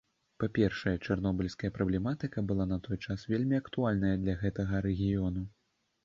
[0.41, 5.45] Па-першае, чарнобыльская праблематыка была на той час вельмі актуальная для гэтага рэгіёну.